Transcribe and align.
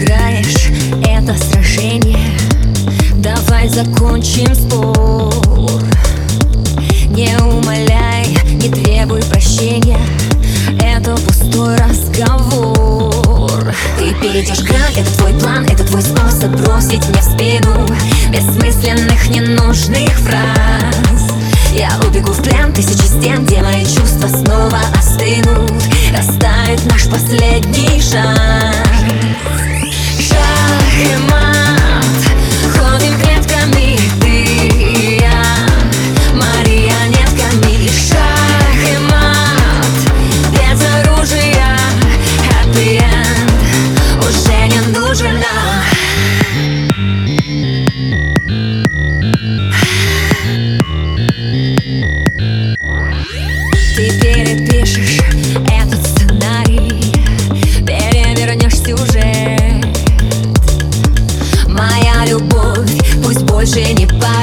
Играешь 0.00 0.70
это 1.04 1.34
сражение. 1.36 2.30
Давай 3.16 3.68
закончим 3.68 4.54
спор. 4.54 5.82
Не 7.08 7.36
умоляй, 7.38 8.38
не 8.44 8.68
требуй 8.68 9.20
прощения. 9.24 9.98
Это 10.80 11.16
пустой 11.16 11.76
разговор. 11.78 13.74
Ты 13.98 14.14
перейдешь 14.20 14.60
грань, 14.60 14.94
это 14.96 15.18
твой 15.18 15.32
план 15.34 15.64
Это 15.64 15.82
твой 15.82 16.02
способ 16.02 16.52
бросить 16.52 17.04
мне 17.08 17.20
в 17.20 17.24
спину. 17.24 17.84
Бессмысленных, 18.30 19.28
ненужных 19.30 20.12
фраз. 20.20 21.32
Я 21.72 21.90
убегу 22.06 22.30
в 22.30 22.40
плен 22.42 22.72
тысячи 22.72 23.04
стен 23.04 23.44
Где 23.44 23.62
мои 23.62 23.84
чувства 23.84 24.28
снова 24.28 24.78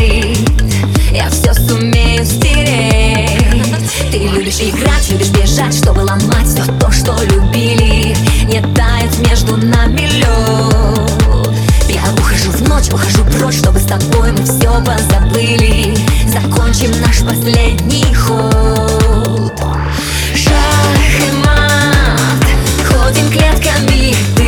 горит 0.00 0.50
Я 1.12 1.28
все 1.30 1.52
сумею 1.54 2.24
стереть. 2.24 3.30
Ты 4.10 4.18
любишь 4.18 4.60
играть, 4.60 5.08
любишь 5.10 5.30
бежать 5.30 5.74
Чтобы 5.74 6.00
ломать 6.00 6.46
все 6.46 6.64
то, 6.78 6.90
что 6.90 7.16
любили. 7.22 8.16
Не 8.44 8.60
тает 8.74 9.16
между 9.28 9.56
нами 9.56 10.00
лед 10.00 11.54
Я 11.88 12.02
ухожу 12.18 12.50
в 12.50 12.68
ночь, 12.68 12.88
ухожу 12.90 13.24
прочь 13.24 13.58
Чтобы 13.58 13.78
с 13.78 13.84
тобой 13.84 14.32
мы 14.32 14.44
все 14.44 14.72
позабыли. 14.82 15.96
Закончим 16.26 16.92
наш 17.00 17.20
последний 17.20 18.14
ход. 18.14 19.52
Шах 20.34 21.28
и 21.28 21.32
мат 21.44 22.44
Ходим 22.88 23.28
клетками. 23.30 24.39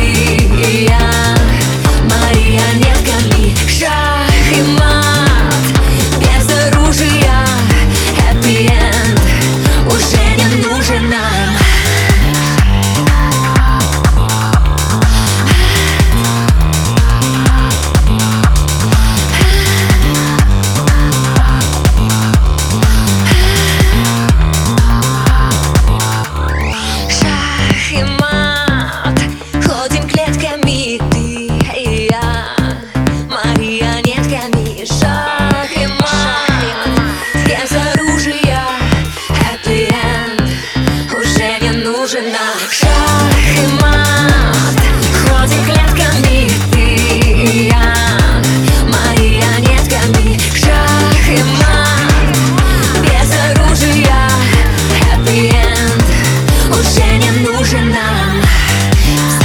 нужен 57.43 57.89
нам. 57.89 59.42